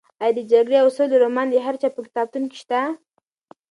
[0.23, 2.79] ایا د جګړې او سولې رومان د هر چا په کتابتون کې شته؟